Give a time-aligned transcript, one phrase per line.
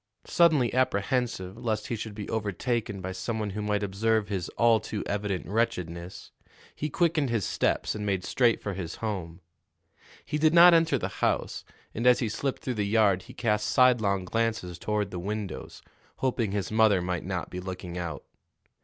[0.25, 4.79] Suddenly apprehensive lest he should be overtaken by some one who might observe his all
[4.79, 6.31] too evident wretchedness,
[6.75, 9.41] he quickened his steps and made straight for his home.
[10.25, 13.67] He did not enter the house, and as he slipped through the yard he cast
[13.67, 15.83] sidelong glances toward the windows,
[16.15, 18.23] hoping his mother might not be looking out.